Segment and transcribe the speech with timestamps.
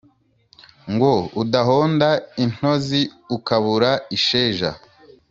[0.93, 2.09] ngo udahonda
[2.43, 3.01] intozi
[3.35, 4.71] ukabura isheja